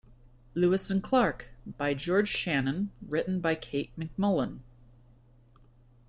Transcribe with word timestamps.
Lewis 0.55 0.89
and 0.89 1.03
Clark, 1.03 1.49
by 1.77 1.93
George 1.93 2.27
Shannon 2.27 2.91
written 3.07 3.39
by 3.39 3.53
Kate 3.53 3.91
McMullan. 3.95 4.61